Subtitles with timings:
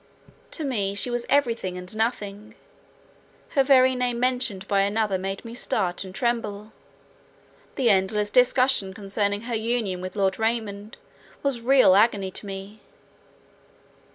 [0.49, 2.55] To me she was everything and nothing;
[3.49, 6.71] her very name mentioned by another made me start and tremble;
[7.75, 10.97] the endless discussion concerning her union with Lord Raymond
[11.43, 12.79] was real agony to me.